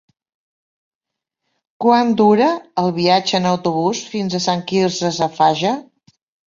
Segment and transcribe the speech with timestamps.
[1.85, 2.49] Quant dura
[2.85, 5.81] el viatge en autobús fins a Sant Quirze Safaja?